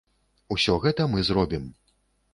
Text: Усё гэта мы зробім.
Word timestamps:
Усё 0.55 0.77
гэта 0.85 1.07
мы 1.13 1.19
зробім. 1.31 1.71